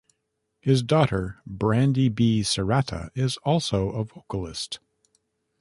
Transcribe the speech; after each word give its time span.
His 0.61 0.81
daughter, 0.81 1.43
Brandy 1.45 2.09
Bee 2.09 2.41
Serrata, 2.41 3.11
is 3.13 3.37
also 3.43 3.89
a 3.91 4.03
vocalist. 4.03 4.79